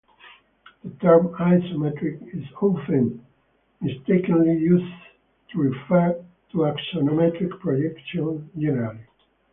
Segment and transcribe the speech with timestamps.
[0.83, 3.23] The term "isometric" is often
[3.81, 4.91] mistakenly used
[5.51, 6.19] to refer
[6.53, 9.05] to axonometric projections, generally.